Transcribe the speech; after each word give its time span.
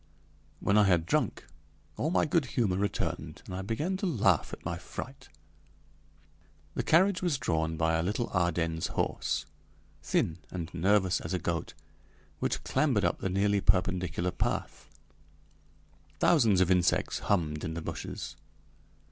When 0.61 0.79
I 0.79 0.85
had 0.85 1.05
drunk 1.05 1.45
all 1.95 2.09
my 2.09 2.25
good 2.25 2.45
humor 2.57 2.75
returned 2.75 3.43
and 3.45 3.53
I 3.53 3.61
began 3.61 3.97
to 3.97 4.07
laugh 4.07 4.51
at 4.51 4.65
my 4.65 4.79
fright. 4.79 5.29
The 6.73 6.81
carriage 6.81 7.21
was 7.21 7.37
drawn 7.37 7.77
by 7.77 7.93
a 7.93 8.01
little 8.01 8.27
Ardennes 8.33 8.87
horse, 8.87 9.45
thin 10.01 10.39
and 10.49 10.73
nervous 10.73 11.19
as 11.21 11.35
a 11.35 11.37
goat, 11.39 11.75
which 12.39 12.63
clambered 12.63 13.05
up 13.05 13.19
the 13.19 13.29
nearly 13.29 13.61
perpendicular 13.61 14.31
path. 14.31 14.89
Thousands 16.17 16.61
of 16.61 16.71
insects 16.71 17.19
hummed 17.19 17.63
in 17.63 17.75
the 17.75 17.81
bushes. 17.83 18.35